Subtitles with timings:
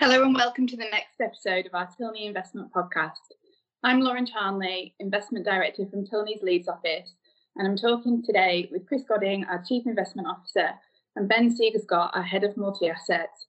[0.00, 3.34] Hello and welcome to the next episode of our Tilney Investment Podcast.
[3.82, 7.14] I'm Lauren Charnley, Investment Director from Tilney's Leeds office,
[7.56, 10.68] and I'm talking today with Chris Godding, our Chief Investment Officer,
[11.16, 13.46] and Ben Seager-Scott, our Head of Multi Assets,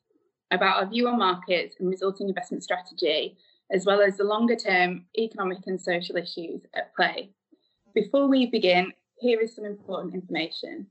[0.49, 3.37] about our view on markets and resulting investment strategy,
[3.71, 7.29] as well as the longer term economic and social issues at play.
[7.93, 10.87] Before we begin, here is some important information.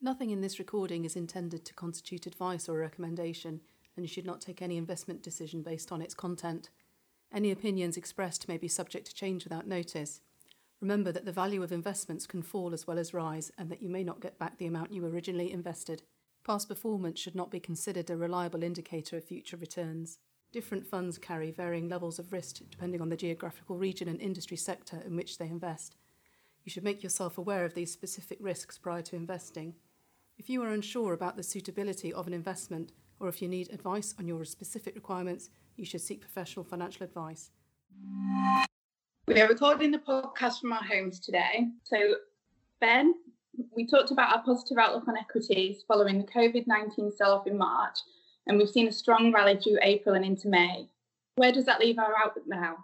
[0.00, 3.60] Nothing in this recording is intended to constitute advice or recommendation
[3.96, 6.70] and you should not take any investment decision based on its content.
[7.32, 10.20] Any opinions expressed may be subject to change without notice.
[10.80, 13.88] Remember that the value of investments can fall as well as rise, and that you
[13.88, 16.02] may not get back the amount you originally invested.
[16.44, 20.18] Past performance should not be considered a reliable indicator of future returns.
[20.50, 25.00] Different funds carry varying levels of risk depending on the geographical region and industry sector
[25.06, 25.96] in which they invest.
[26.64, 29.74] You should make yourself aware of these specific risks prior to investing.
[30.36, 34.14] If you are unsure about the suitability of an investment, or if you need advice
[34.18, 37.50] on your specific requirements, you should seek professional financial advice.
[39.28, 41.68] We are recording the podcast from our homes today.
[41.84, 41.96] So,
[42.80, 43.14] Ben,
[43.76, 47.56] we talked about our positive outlook on equities following the COVID 19 sell off in
[47.56, 47.96] March,
[48.48, 50.88] and we've seen a strong rally through April and into May.
[51.36, 52.76] Where does that leave our outlook now?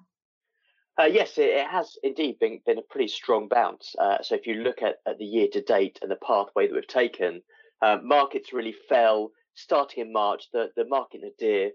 [1.01, 3.95] Uh, yes, it, it, has indeed been, been a pretty strong bounce.
[3.99, 6.75] Uh, so if you look at, at the year to date and the pathway that
[6.75, 7.43] we've taken,
[7.83, 11.71] uh, markets really fell starting in March, the, the market nadir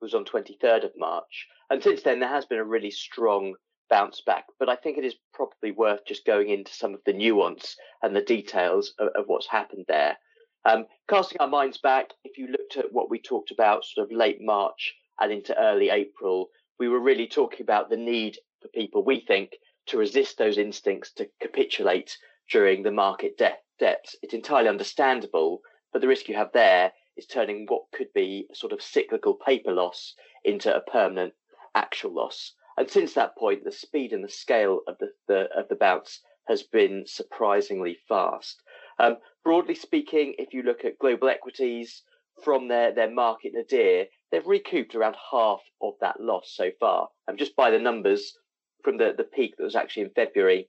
[0.00, 1.46] was on 23rd of March.
[1.70, 3.54] And since then, there has been a really strong
[3.88, 4.44] bounce back.
[4.58, 8.14] But I think it is probably worth just going into some of the nuance and
[8.14, 10.16] the details of, of what's happened there.
[10.64, 14.16] Um, casting our minds back, if you looked at what we talked about sort of
[14.16, 19.04] late March and into early April, we were really talking about the need for people,
[19.04, 19.52] we think,
[19.86, 22.16] to resist those instincts to capitulate
[22.50, 24.16] during the market de- depths.
[24.22, 25.60] It's entirely understandable,
[25.92, 29.34] but the risk you have there is turning what could be a sort of cyclical
[29.34, 31.34] paper loss into a permanent
[31.74, 32.54] actual loss.
[32.76, 36.20] And since that point, the speed and the scale of the, the of the bounce
[36.46, 38.62] has been surprisingly fast.
[38.98, 42.02] Um, broadly speaking, if you look at global equities
[42.42, 47.08] from their, their market nadir, they've recouped around half of that loss so far.
[47.26, 48.38] And just by the numbers
[48.82, 50.68] from the, the peak that was actually in February,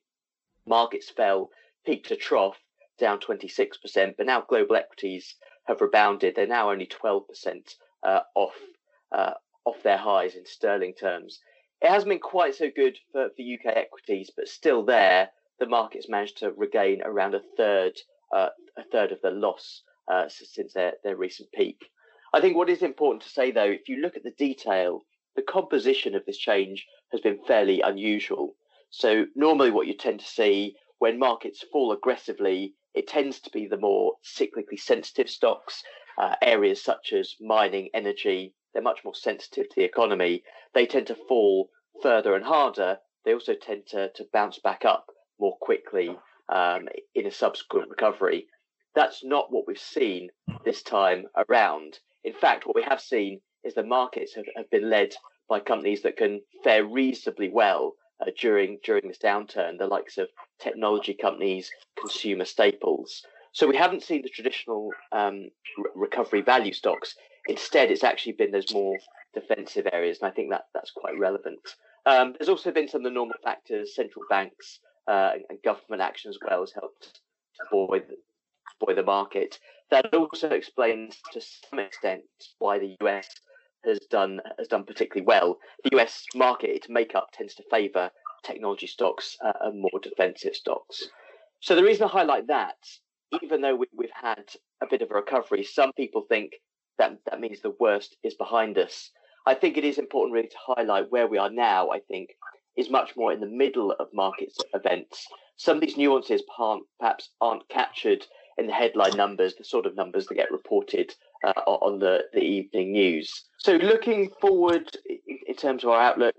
[0.66, 1.50] markets fell
[1.86, 2.58] peak to trough
[3.00, 5.36] down 26%, but now global equities
[5.70, 6.36] have rebounded.
[6.36, 7.22] They're now only 12%
[8.04, 8.56] uh, off
[9.12, 9.34] uh,
[9.66, 11.40] off their highs in sterling terms.
[11.82, 16.10] It hasn't been quite so good for, for UK equities, but still there, the market's
[16.10, 17.94] managed to regain around a third
[18.36, 21.90] uh, a third of the loss uh, since their, their recent peak.
[22.34, 25.06] I think what is important to say, though, if you look at the detail,
[25.36, 28.56] the composition of this change has been fairly unusual.
[28.92, 33.68] So normally, what you tend to see when markets fall aggressively it tends to be
[33.68, 35.84] the more cyclically sensitive stocks,
[36.18, 40.44] uh, areas such as mining, energy, they're much more sensitive to the economy.
[40.74, 41.70] They tend to fall
[42.02, 43.00] further and harder.
[43.26, 45.08] They also tend to, to bounce back up
[45.40, 46.18] more quickly
[46.50, 48.48] um, in a subsequent recovery.
[48.96, 50.30] That's not what we've seen
[50.66, 52.00] this time around.
[52.24, 55.16] In fact, what we have seen is the markets have, have been led
[55.48, 60.30] by companies that can fare reasonably well uh, during during this downturn, the likes of
[60.60, 61.70] technology companies,
[62.00, 63.24] consumer staples.
[63.52, 67.16] So we haven't seen the traditional um, re- recovery value stocks.
[67.48, 68.98] Instead, it's actually been those more
[69.34, 71.60] defensive areas, and I think that that's quite relevant.
[72.06, 76.02] Um, there's also been some of the normal factors, central banks uh, and, and, government
[76.02, 77.20] action as well has helped
[77.56, 78.16] to buoy the,
[78.80, 79.60] buoy the market.
[79.92, 82.24] That also explains to some extent
[82.60, 83.28] why the US
[83.86, 85.58] has done has done particularly well.
[85.84, 88.12] The US market, its makeup tends to favour
[88.44, 91.08] technology stocks uh, and more defensive stocks.
[91.60, 92.78] So the reason I highlight that,
[93.42, 94.46] even though we, we've had
[94.82, 96.54] a bit of a recovery, some people think
[96.98, 99.12] that that means the worst is behind us.
[99.46, 101.90] I think it is important really to highlight where we are now.
[101.90, 102.30] I think
[102.78, 105.28] is much more in the middle of markets events.
[105.58, 106.42] Some of these nuances
[107.00, 108.26] perhaps aren't captured
[108.58, 111.14] in the headline numbers, the sort of numbers that get reported
[111.46, 113.46] uh, on the, the evening news.
[113.60, 116.36] So, looking forward in terms of our outlook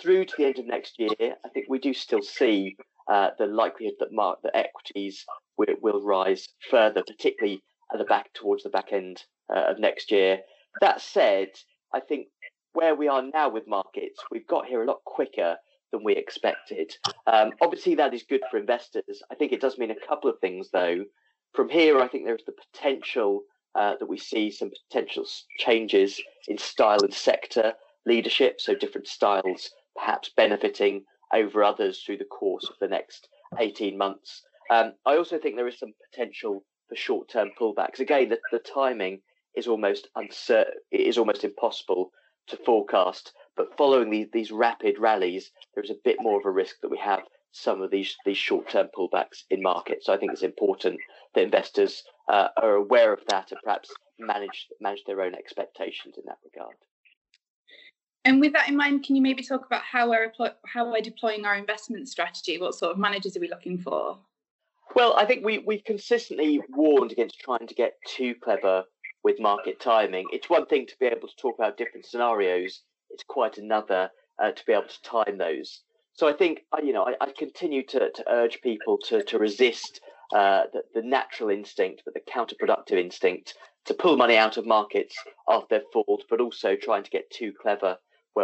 [0.00, 2.76] through to the end of next year, I think we do still see
[3.06, 5.26] uh, the likelihood that mark that equities
[5.58, 7.62] will, will, rise further, particularly
[7.92, 9.22] at the back towards the back end
[9.54, 10.38] uh, of next year.
[10.80, 11.48] That said,
[11.92, 12.28] I think
[12.72, 15.56] where we are now with markets, we've got here a lot quicker
[15.92, 16.94] than we expected.
[17.26, 19.22] Um, obviously, that is good for investors.
[19.30, 21.04] I think it does mean a couple of things, though.
[21.52, 23.42] From here, I think there's the potential
[23.74, 25.26] uh, that we see some potential
[25.58, 27.74] changes in style and sector
[28.06, 33.28] leadership, so different styles perhaps benefiting over others through the course of the next
[33.58, 34.42] 18 months.
[34.70, 38.00] Um, I also think there is some potential for short term pullbacks.
[38.00, 39.20] Again, the, the timing
[39.56, 40.74] is almost uncertain.
[40.90, 42.10] It is almost impossible
[42.48, 43.32] to forecast.
[43.56, 46.90] But following these, these rapid rallies, there is a bit more of a risk that
[46.90, 47.22] we have
[47.54, 50.06] some of these these short term pullbacks in markets.
[50.06, 50.98] So I think it's important
[51.34, 56.24] that investors uh, are aware of that and perhaps manage manage their own expectations in
[56.26, 56.74] that regard.
[58.24, 60.32] And with that in mind, can you maybe talk about how we're
[60.66, 62.58] how we're deploying our investment strategy?
[62.58, 64.18] What sort of managers are we looking for?
[64.96, 68.84] Well, I think we we've consistently warned against trying to get too clever
[69.22, 70.26] with market timing.
[70.32, 72.82] It's one thing to be able to talk about different scenarios.
[73.10, 74.10] It's quite another
[74.42, 75.82] uh, to be able to time those.
[76.14, 79.38] So I think uh, you know I, I continue to, to urge people to to
[79.38, 80.00] resist
[80.34, 85.14] uh, the, the natural instinct, but the counterproductive instinct to pull money out of markets
[85.48, 87.98] after they've fallen, but also trying to get too clever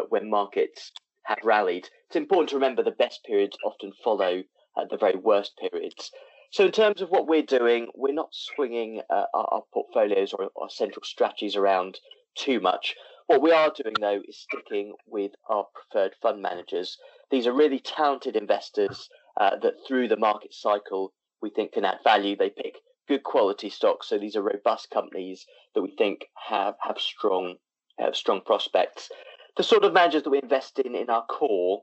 [0.08, 0.92] when markets
[1.24, 1.88] have rallied.
[2.06, 4.42] It's important to remember the best periods often follow
[4.76, 6.10] uh, the very worst periods.
[6.52, 10.50] So, in terms of what we're doing, we're not swinging uh, our, our, portfolios or
[10.60, 11.98] our central strategies around
[12.36, 12.94] too much.
[13.26, 16.98] What we are doing, though, is sticking with our preferred fund managers.
[17.30, 19.08] These are really talented investors
[19.40, 21.12] uh, that, through the market cycle,
[21.42, 22.36] we think can add value.
[22.36, 22.76] They pick
[23.08, 27.56] good quality stocks, so these are robust companies that we think have have strong
[27.98, 29.10] have strong prospects
[29.56, 31.82] the sort of managers that we invest in in our core,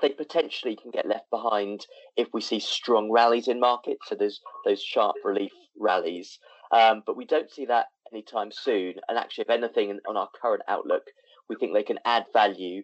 [0.00, 1.86] they potentially can get left behind
[2.16, 4.08] if we see strong rallies in markets.
[4.08, 6.38] So there's those sharp relief rallies,
[6.72, 8.94] um, but we don't see that anytime soon.
[9.08, 11.02] And actually, if anything, on our current outlook,
[11.48, 12.82] we think they can add value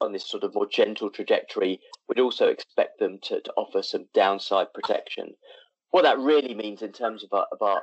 [0.00, 1.80] on this sort of more gentle trajectory.
[2.08, 5.34] We'd also expect them to, to offer some downside protection.
[5.90, 7.82] What that really means in terms of our, of our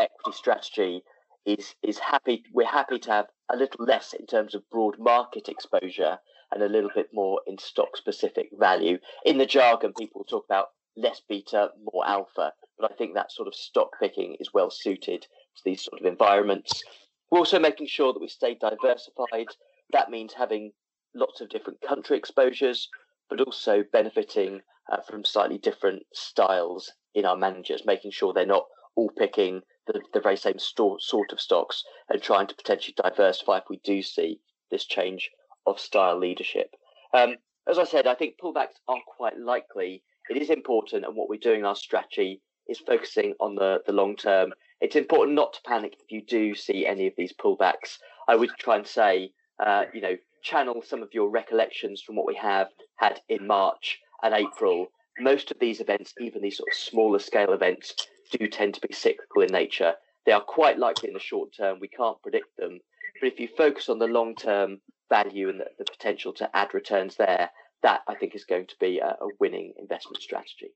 [0.00, 1.02] equity strategy
[1.44, 2.42] is is happy.
[2.52, 6.18] We're happy to have a little less in terms of broad market exposure
[6.52, 8.98] and a little bit more in stock specific value.
[9.24, 13.48] In the jargon, people talk about less beta, more alpha, but I think that sort
[13.48, 16.82] of stock picking is well suited to these sort of environments.
[17.30, 19.48] We're also making sure that we stay diversified.
[19.92, 20.72] That means having
[21.14, 22.88] lots of different country exposures,
[23.28, 24.60] but also benefiting
[24.90, 28.66] uh, from slightly different styles in our managers, making sure they're not
[28.96, 33.58] all picking the, the very same store, sort of stocks and trying to potentially diversify
[33.58, 34.40] if we do see
[34.70, 35.30] this change
[35.66, 36.74] of style leadership.
[37.14, 37.36] Um,
[37.68, 40.02] as I said, I think pullbacks are quite likely.
[40.30, 43.92] It is important, and what we're doing in our strategy is focusing on the, the
[43.92, 44.52] long term.
[44.80, 47.98] It's important not to panic if you do see any of these pullbacks.
[48.28, 49.32] I would try and say,
[49.64, 53.98] uh, you know, channel some of your recollections from what we have had in March
[54.22, 54.88] and April.
[55.20, 57.94] Most of these events, even these sort of smaller scale events,
[58.30, 59.94] do tend to be cyclical in nature.
[60.26, 61.78] They are quite likely in the short term.
[61.80, 62.80] We can't predict them.
[63.20, 66.74] But if you focus on the long term value and the, the, potential to add
[66.74, 67.50] returns there,
[67.82, 70.72] that I think is going to be a, a winning investment strategy.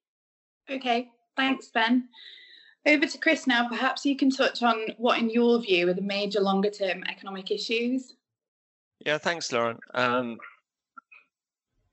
[0.70, 2.08] Okay, thanks, Ben.
[2.86, 3.68] Over to Chris now.
[3.68, 7.50] Perhaps you can touch on what, in your view, are the major longer term economic
[7.50, 8.14] issues.
[9.04, 9.78] Yeah, thanks, Lauren.
[9.94, 10.38] Um,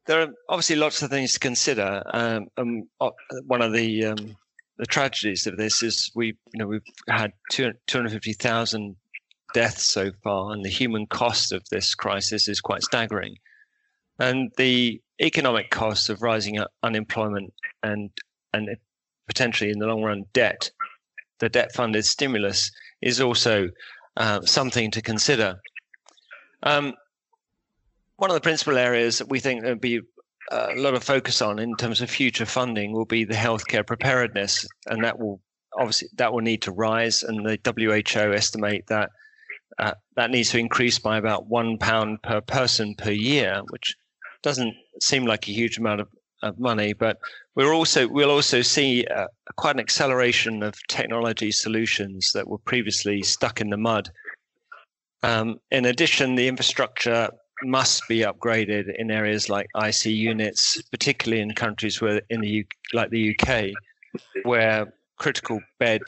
[0.05, 2.03] there are obviously lots of things to consider.
[2.11, 2.83] Um, um,
[3.45, 4.35] one of the um,
[4.77, 8.95] the tragedies of this is we, you know, we've had 250,000
[9.53, 13.35] deaths so far, and the human cost of this crisis is quite staggering.
[14.19, 17.53] And the economic costs of rising unemployment
[17.83, 18.09] and
[18.53, 18.69] and
[19.27, 20.71] potentially in the long run debt,
[21.39, 22.71] the debt funded stimulus
[23.01, 23.69] is also
[24.17, 25.59] uh, something to consider.
[26.63, 26.93] Um,
[28.17, 30.01] one of the principal areas that we think there'll be
[30.51, 34.67] a lot of focus on in terms of future funding will be the healthcare preparedness,
[34.87, 35.41] and that will
[35.77, 37.23] obviously that will need to rise.
[37.23, 39.09] And the WHO estimate that
[39.77, 43.95] uh, that needs to increase by about one pound per person per year, which
[44.41, 46.09] doesn't seem like a huge amount of,
[46.43, 47.19] of money, but
[47.55, 53.21] we're also we'll also see uh, quite an acceleration of technology solutions that were previously
[53.21, 54.09] stuck in the mud.
[55.23, 57.29] Um, in addition, the infrastructure
[57.63, 62.65] must be upgraded in areas like IC units, particularly in countries where in the U,
[62.93, 63.71] like the UK,
[64.43, 66.01] where critical bed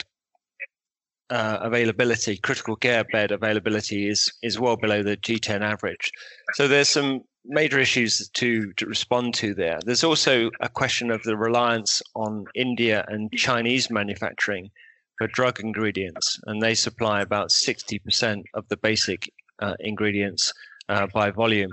[1.30, 6.10] uh, availability, critical care bed availability is is well below the G10 average.
[6.54, 9.78] So there's some major issues to, to respond to there.
[9.84, 14.70] There's also a question of the reliance on India and Chinese manufacturing
[15.18, 20.52] for drug ingredients, and they supply about 60% of the basic uh, ingredients
[20.88, 21.70] uh, by volume.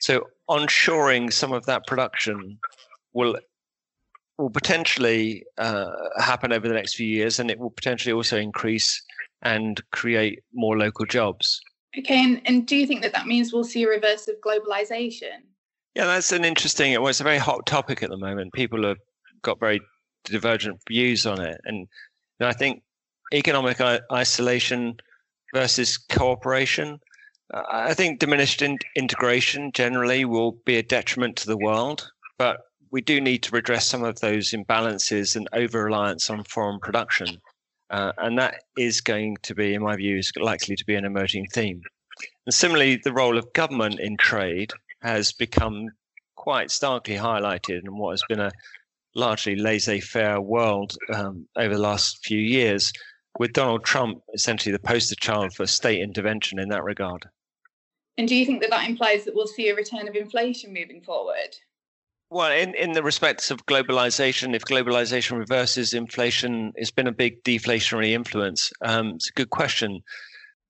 [0.00, 2.58] So onshoring some of that production
[3.12, 3.36] will
[4.38, 9.02] will potentially uh, happen over the next few years, and it will potentially also increase
[9.42, 11.60] and create more local jobs.
[11.98, 15.42] Okay, and, and do you think that that means we'll see a reverse of globalization?
[15.94, 16.92] Yeah, that's an interesting.
[16.94, 18.52] Well, it's a very hot topic at the moment.
[18.54, 18.98] People have
[19.42, 19.80] got very
[20.24, 21.86] divergent views on it, and,
[22.40, 22.82] and I think
[23.32, 23.80] economic
[24.12, 24.96] isolation
[25.54, 26.98] versus cooperation.
[27.52, 32.58] Uh, I think diminished in- integration generally will be a detriment to the world, but
[32.90, 37.40] we do need to redress some of those imbalances and over reliance on foreign production.
[37.90, 41.04] Uh, and that is going to be, in my view, is likely to be an
[41.04, 41.80] emerging theme.
[42.46, 45.88] And similarly, the role of government in trade has become
[46.36, 48.50] quite starkly highlighted in what has been a
[49.14, 52.92] largely laissez-faire world um, over the last few years,
[53.38, 57.26] with Donald Trump essentially the poster child for state intervention in that regard.
[58.18, 61.00] And do you think that that implies that we'll see a return of inflation moving
[61.00, 61.56] forward?
[62.28, 67.42] Well, in, in the respects of globalization, if globalization reverses inflation, it's been a big
[67.42, 68.70] deflationary influence.
[68.82, 70.00] Um, it's a good question.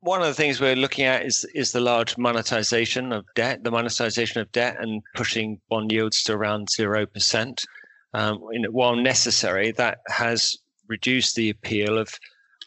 [0.00, 3.70] One of the things we're looking at is is the large monetization of debt, the
[3.70, 7.66] monetization of debt, and pushing bond yields to around zero percent.
[8.12, 8.38] Um,
[8.70, 10.56] while necessary, that has
[10.88, 12.12] reduced the appeal of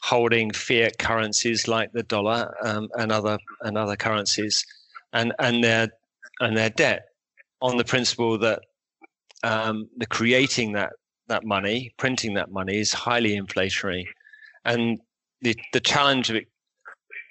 [0.01, 4.65] holding fiat currencies like the dollar um, and other and other currencies,
[5.11, 5.89] and and their
[6.39, 7.03] and their debt
[7.61, 8.61] on the principle that
[9.43, 10.93] um, the creating that
[11.27, 14.05] that money, printing that money, is highly inflationary,
[14.65, 14.99] and
[15.41, 16.37] the the challenge of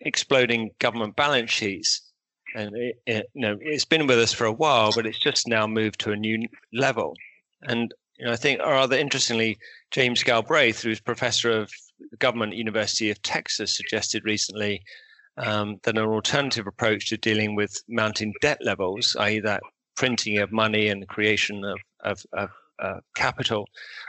[0.03, 2.13] exploding government balance sheets,
[2.55, 5.49] and it, it, you know it's been with us for a while, but it's just
[5.49, 7.15] now moved to a new level.
[7.63, 9.59] And you know, I think, or rather interestingly,
[9.91, 11.71] James Galbraith, who's professor of
[12.19, 14.83] Government University of Texas, suggested recently
[15.37, 19.63] um, that an alternative approach to dealing with mounting debt levels, i.e., that
[19.97, 22.51] printing of money and creation of, of, of
[22.81, 23.67] uh, capital,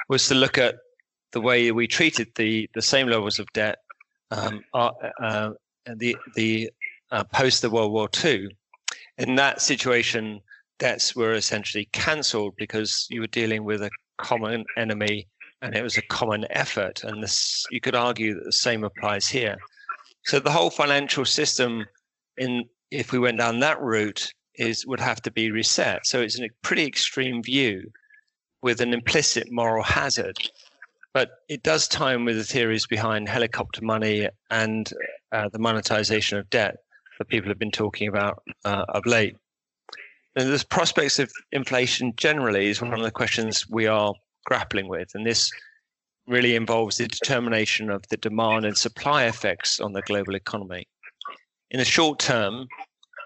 [0.10, 0.76] was to look at
[1.32, 3.80] the way we treated the, the same levels of debt
[4.32, 4.92] um, uh,
[5.22, 5.52] uh,
[5.96, 6.70] the the
[7.12, 8.50] uh, post the World War II.
[9.18, 10.42] In that situation,
[10.84, 15.26] debts were essentially cancelled because you were dealing with a common enemy
[15.62, 17.06] and it was a common effort.
[17.06, 19.56] And this, you could argue that the same applies here.
[20.26, 21.86] So the whole financial system,
[22.36, 26.06] in if we went down that route, is would have to be reset.
[26.06, 27.90] So it's a pretty extreme view
[28.62, 30.38] with an implicit moral hazard.
[31.14, 34.92] But it does tie in with the theories behind helicopter money and
[35.32, 36.76] uh, the monetization of debt
[37.20, 39.38] that people have been talking about uh, of late.
[40.36, 44.14] And prospects of inflation generally is one of the questions we are
[44.46, 45.10] grappling with.
[45.14, 45.52] And this
[46.28, 50.88] really involves the determination of the demand and supply effects on the global economy.
[51.70, 52.68] In the short term,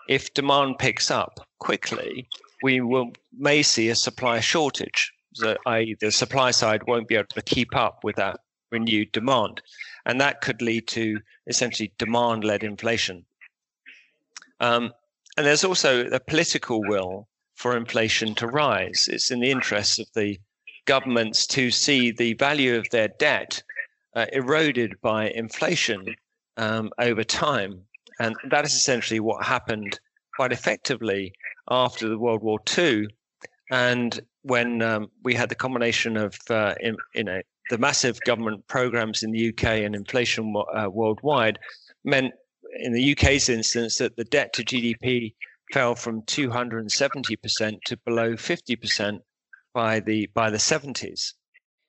[0.09, 2.27] if demand picks up quickly,
[2.63, 5.11] we will may see a supply shortage.
[5.33, 8.39] So, i.e., the supply side won't be able to keep up with that
[8.71, 9.61] renewed demand,
[10.05, 13.25] and that could lead to essentially demand-led inflation.
[14.59, 14.93] Um,
[15.37, 19.07] and there's also a political will for inflation to rise.
[19.07, 20.39] It's in the interests of the
[20.85, 23.61] governments to see the value of their debt
[24.15, 26.15] uh, eroded by inflation
[26.57, 27.81] um, over time.
[28.19, 29.99] And that is essentially what happened
[30.35, 31.33] quite effectively
[31.69, 33.07] after the World War II.
[33.69, 38.65] And when um, we had the combination of uh, in, you know the massive government
[38.67, 41.59] programs in the UK and inflation uh, worldwide,
[42.05, 42.33] meant
[42.79, 45.33] in the UK's instance that the debt to GDP
[45.71, 49.19] fell from 270% to below 50%
[49.73, 51.33] by the by the 70s.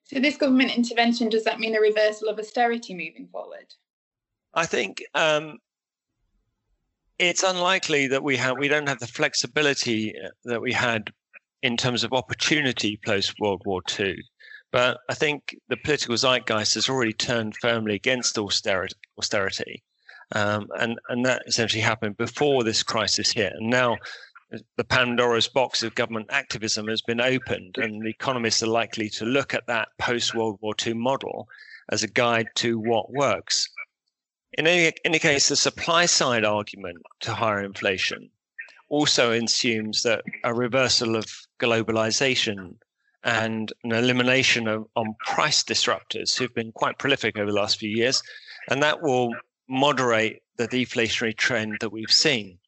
[0.04, 3.74] So this government intervention does that mean a reversal of austerity moving forward?
[4.54, 5.58] I think um,
[7.18, 11.10] it's unlikely that we have we don't have the flexibility uh, that we had
[11.62, 14.16] in terms of opportunity post World War II.
[14.70, 19.82] But I think the political zeitgeist has already turned firmly against austerity, austerity.
[20.32, 23.52] Um, and and that essentially happened before this crisis hit.
[23.54, 23.96] And now
[24.76, 29.24] the Pandora's box of government activism has been opened, and the economists are likely to
[29.24, 31.48] look at that post World War II model
[31.90, 33.68] as a guide to what works.
[34.54, 38.30] In any, any case, the supply side argument to higher inflation
[38.88, 41.26] also assumes that a reversal of
[41.60, 42.74] globalization
[43.24, 47.90] and an elimination of on price disruptors who've been quite prolific over the last few
[47.90, 48.22] years,
[48.70, 49.30] and that will
[49.68, 52.58] moderate the deflationary trend that we've seen.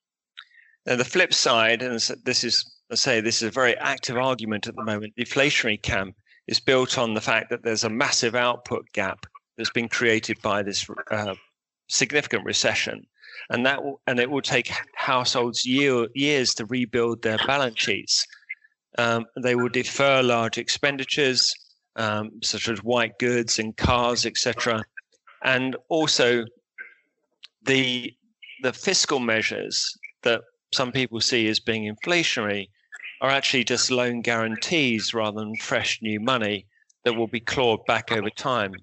[0.87, 4.67] Now, the flip side, and this is, I say, this is a very active argument
[4.67, 5.15] at the moment.
[5.17, 6.17] Deflationary camp
[6.47, 9.27] is built on the fact that there's a massive output gap
[9.57, 11.35] that's been created by this uh,
[11.89, 13.07] significant recession,
[13.51, 18.27] and that and it will take households year, years to rebuild their balance sheets.
[18.99, 21.55] Um, they will defer large expenditures,
[21.97, 24.83] um, such as white goods and cars, etc.,
[25.45, 26.45] and also
[27.65, 28.13] the
[28.63, 32.69] the fiscal measures that some people see as being inflationary
[33.21, 36.67] are actually just loan guarantees rather than fresh new money
[37.05, 38.75] that will be clawed back over time.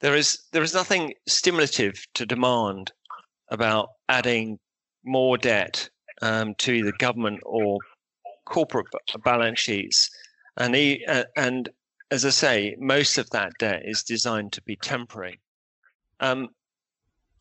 [0.00, 2.92] There is there is nothing stimulative to demand
[3.50, 4.58] about adding
[5.04, 5.88] more debt
[6.22, 7.78] um, to either government or
[8.44, 8.86] corporate
[9.24, 10.10] balance sheets,
[10.56, 11.68] and he, uh, and
[12.10, 15.40] as I say, most of that debt is designed to be temporary.
[16.20, 16.48] Um,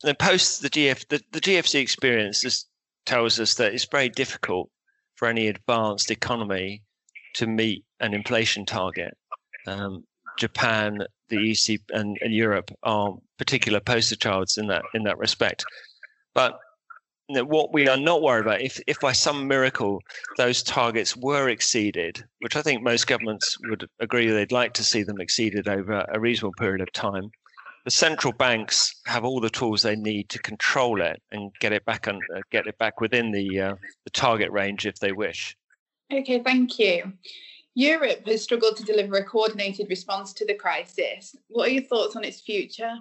[0.05, 2.67] and post the GF, the, the GFC experience just
[3.05, 4.69] tells us that it's very difficult
[5.15, 6.83] for any advanced economy
[7.35, 9.15] to meet an inflation target.
[9.67, 10.03] Um,
[10.37, 15.65] Japan, the EC, and, and, Europe are particular poster childs in that in that respect.
[16.33, 16.59] But
[17.29, 20.01] you know, what we are not worried about, if if by some miracle
[20.37, 25.03] those targets were exceeded, which I think most governments would agree they'd like to see
[25.03, 27.31] them exceeded over a reasonable period of time,
[27.85, 31.85] the central banks have all the tools they need to control it and get it
[31.85, 35.55] back and uh, get it back within the uh, the target range if they wish.
[36.11, 37.13] Okay, thank you.
[37.75, 41.35] Europe has struggled to deliver a coordinated response to the crisis.
[41.49, 42.93] What are your thoughts on its future?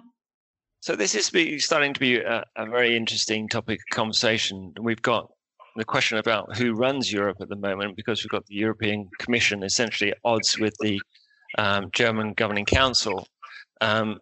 [0.81, 1.31] So this is
[1.63, 4.73] starting to be a, a very interesting topic of conversation.
[4.79, 5.31] We've got
[5.75, 9.63] the question about who runs Europe at the moment because we've got the European Commission
[9.63, 11.01] essentially at odds with the
[11.57, 13.27] um, German Governing Council.
[13.81, 14.19] Um,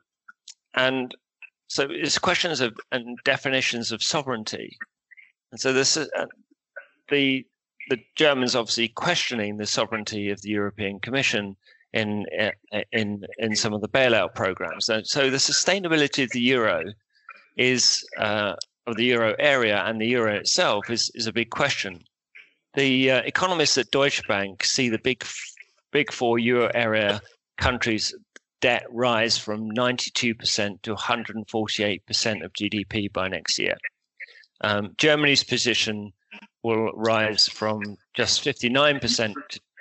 [0.76, 1.16] and
[1.68, 4.78] so it's questions of and definitions of sovereignty.
[5.52, 6.26] And so this is uh,
[7.10, 7.46] the
[7.90, 11.56] the Germans obviously questioning the sovereignty of the European Commission
[11.94, 14.86] in uh, in in some of the bailout programs.
[14.86, 16.84] So, so the sustainability of the euro
[17.58, 18.56] is uh,
[18.88, 22.04] of the euro area and the euro itself is is a big question.
[22.76, 25.24] The uh, economists at Deutsche Bank see the big
[25.92, 27.22] big four euro area
[27.58, 28.14] countries
[28.64, 33.76] debt rise from 92% to 148% of GDP by next year.
[34.62, 36.14] Um, Germany's position
[36.64, 39.34] will rise from just 59%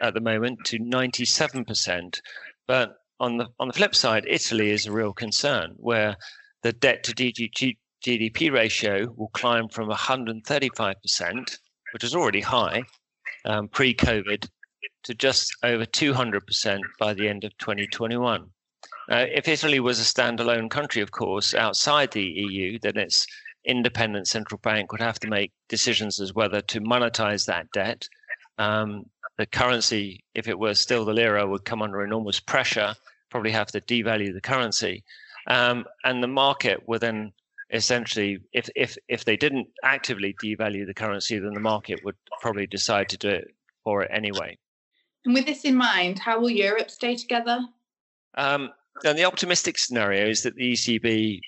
[0.03, 2.21] at the moment to 97%.
[2.67, 6.17] But on the on the flip side, Italy is a real concern, where
[6.65, 11.59] the debt to GDP ratio will climb from 135%,
[11.93, 12.83] which is already high
[13.45, 14.49] um, pre-COVID,
[15.05, 18.51] to just over 200% by the end of 2021.
[19.11, 23.27] Uh, if Italy was a standalone country, of course, outside the EU, then its
[23.65, 28.09] independent central bank would have to make decisions as whether to monetize that debt.
[28.59, 29.05] Um,
[29.39, 32.95] the currency, if it were still the lira, would come under enormous pressure,
[33.31, 35.05] probably have to devalue the currency.
[35.49, 37.33] Um, and the market would then
[37.73, 42.67] essentially, if, if, if they didn't actively devalue the currency, then the market would probably
[42.67, 43.49] decide to do it
[43.83, 44.57] for it anyway.
[45.25, 47.61] And with this in mind, how will Europe stay together?
[48.35, 48.71] Um,
[49.05, 51.41] and the optimistic scenario is that the ECB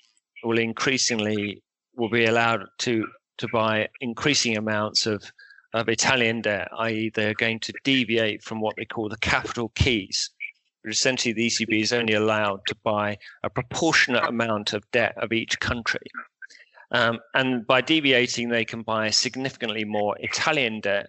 [0.43, 1.61] will increasingly
[1.95, 5.31] will be allowed to to buy increasing amounts of
[5.73, 10.29] of Italian debt, i.e., they're going to deviate from what they call the capital keys.
[10.87, 15.59] Essentially, the ECB is only allowed to buy a proportionate amount of debt of each
[15.59, 16.07] country.
[16.91, 21.07] Um, and by deviating, they can buy significantly more Italian debt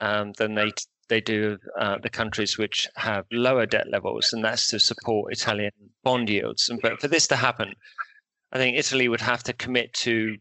[0.00, 0.72] um, than they
[1.10, 5.72] they do uh, the countries which have lower debt levels, and that's to support Italian
[6.02, 6.70] bond yields.
[6.70, 7.74] And but for this to happen,
[8.52, 10.38] I think Italy would have to commit to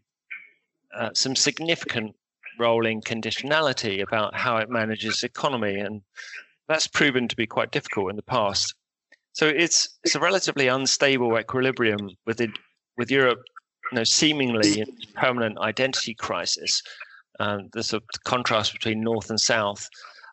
[0.98, 2.16] uh, some significant
[2.58, 6.02] rolling conditionality about how it manages economy, and
[6.68, 8.74] that's proven to be quite difficult in the past.
[9.34, 12.52] So it's it's a relatively unstable equilibrium with it,
[12.98, 13.42] with Europe,
[13.92, 16.82] you know, seemingly in permanent identity crisis.
[17.42, 19.88] Um, the sort of contrast between North and South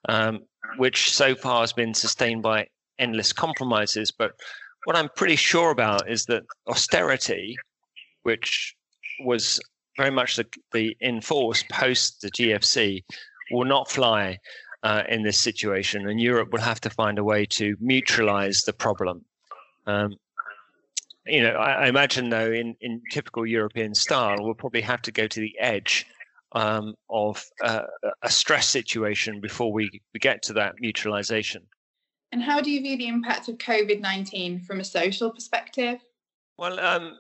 [0.09, 0.41] um,
[0.77, 2.67] which so far has been sustained by
[2.99, 4.11] endless compromises.
[4.11, 4.33] But
[4.85, 7.57] what I'm pretty sure about is that austerity,
[8.23, 8.75] which
[9.21, 9.61] was
[9.97, 13.03] very much the, the in force post the GFC,
[13.51, 14.39] will not fly
[14.83, 18.73] uh, in this situation, and Europe will have to find a way to neutralize the
[18.73, 19.25] problem.
[19.87, 20.15] Um,
[21.27, 25.13] you know, I, I, imagine though, in, in typical European style, we'll probably have to
[25.13, 26.07] go to the edge
[26.53, 27.83] um, of uh,
[28.23, 31.63] a stress situation before we, we get to that mutualization.
[32.33, 36.01] And how do you view the impact of COVID 19 from a social perspective?
[36.59, 37.19] Well, um,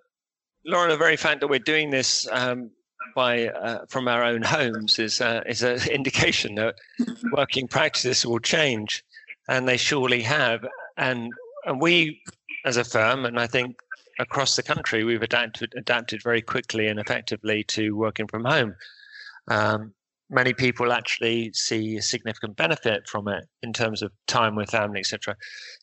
[0.64, 2.70] Lauren, the very fact that we're doing this um,
[3.14, 6.76] by uh, from our own homes is uh, is an indication that
[7.32, 9.04] working practices will change,
[9.48, 10.66] and they surely have.
[10.96, 11.32] And
[11.64, 12.20] and we,
[12.64, 13.76] as a firm, and I think
[14.18, 18.74] across the country, we've adapted adapted very quickly and effectively to working from home.
[19.48, 19.92] Um,
[20.30, 25.00] many people actually see a significant benefit from it in terms of time with family,
[25.00, 25.37] etc.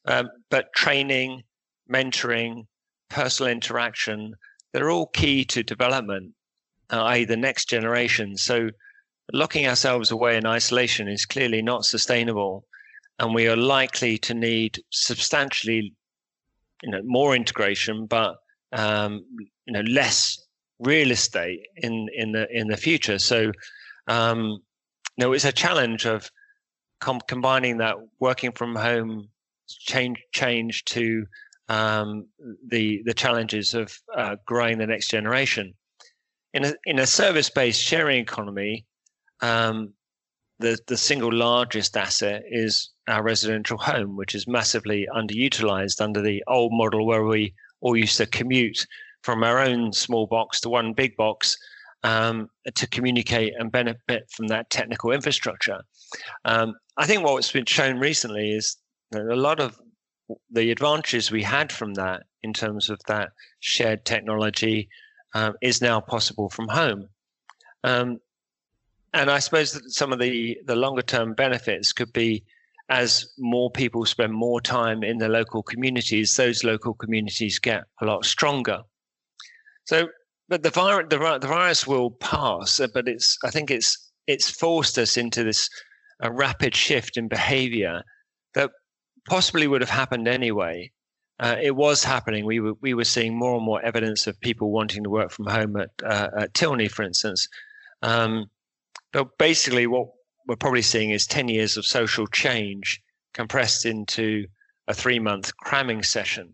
[0.05, 1.43] Um, but training,
[1.91, 2.65] mentoring,
[3.09, 4.33] personal interaction,
[4.73, 6.33] they're all key to development,
[6.91, 8.35] uh, i.e., the next generation.
[8.37, 8.69] So
[9.31, 12.65] locking ourselves away in isolation is clearly not sustainable,
[13.19, 15.93] and we are likely to need substantially,
[16.81, 18.35] you know, more integration, but
[18.73, 19.23] um,
[19.65, 20.42] you know, less
[20.85, 23.19] real estate in in the in the future.
[23.19, 23.51] So,
[24.07, 24.61] um,
[25.17, 26.29] you know, it's a challenge of
[26.99, 29.29] com- combining that working from home
[29.67, 31.25] change change to
[31.69, 32.27] um,
[32.67, 35.73] the the challenges of uh, growing the next generation.
[36.53, 38.85] In a in a service based sharing economy,
[39.41, 39.93] um,
[40.59, 46.43] the the single largest asset is our residential home, which is massively underutilized under the
[46.47, 48.85] old model where we all used to commute
[49.23, 51.57] from our own small box to one big box
[52.03, 55.79] um, to communicate and benefit from that technical infrastructure.
[56.45, 58.77] Um, I think what's been shown recently is
[59.11, 59.79] that a lot of
[60.51, 64.89] the advantages we had from that in terms of that shared technology
[65.33, 67.09] um, is now possible from home.
[67.83, 68.19] Um,
[69.13, 72.43] and I suppose that some of the, the longer term benefits could be
[72.89, 78.05] as more people spend more time in the local communities, those local communities get a
[78.05, 78.81] lot stronger.
[79.85, 80.07] So,
[80.49, 84.49] but the virus, the, the virus will pass, uh, but it's, I think it's, it's
[84.49, 85.69] forced us into this
[86.19, 88.01] a rapid shift in behavior
[88.55, 88.71] that
[89.27, 90.91] possibly would have happened anyway.
[91.39, 92.45] Uh, it was happening.
[92.45, 95.47] We were we were seeing more and more evidence of people wanting to work from
[95.47, 97.47] home at uh, at Tilney, for instance.
[98.01, 98.45] Um,
[99.11, 100.07] but basically, what
[100.47, 103.01] we're probably seeing is ten years of social change
[103.33, 104.45] compressed into
[104.87, 106.53] a three month cramming session.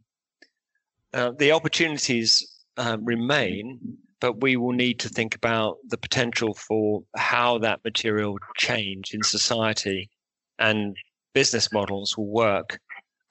[1.14, 3.80] Uh, the opportunities uh, remain,
[4.22, 9.22] but we will need to think about the potential for how that material change in
[9.22, 10.10] society
[10.58, 10.96] and
[11.34, 12.80] business models will work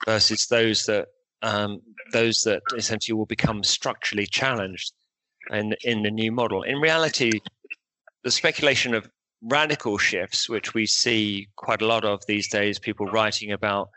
[0.05, 1.07] versus those that
[1.41, 1.81] um,
[2.11, 4.93] those that essentially will become structurally challenged
[5.51, 6.63] in in the new model.
[6.63, 7.31] In reality,
[8.23, 9.09] the speculation of
[9.41, 13.89] radical shifts, which we see quite a lot of these days, people writing about,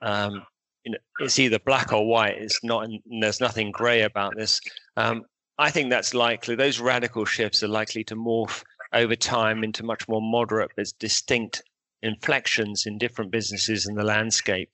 [0.00, 0.42] um,
[0.86, 2.36] you know, it's either black or white.
[2.38, 2.88] It's not.
[3.20, 4.60] There's nothing grey about this.
[4.96, 5.24] Um,
[5.58, 6.54] I think that's likely.
[6.54, 11.62] Those radical shifts are likely to morph over time into much more moderate but distinct
[12.02, 14.70] inflections in different businesses in the landscape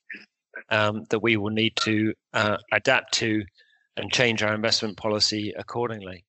[0.68, 3.42] um, that we will need to uh, adapt to
[3.96, 6.24] and change our investment policy accordingly.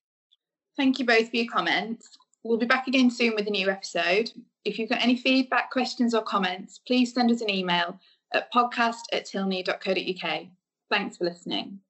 [0.78, 2.16] Thank you both for your comments.
[2.42, 4.30] We'll be back again soon with a new episode.
[4.64, 8.00] If you've got any feedback, questions, or comments, please send us an email
[8.34, 10.46] at podcast at tilney.co.uk.
[10.90, 11.80] Thanks for listening.